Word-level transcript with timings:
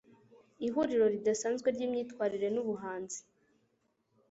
Ihuriro 0.67 1.05
ridasanzwe 1.13 1.67
ryimyitwarire 1.75 2.47
nubuhanzi 2.51 3.19